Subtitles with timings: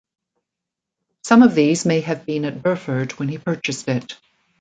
[1.23, 4.17] Some of these may have been at Burford when he purchased it.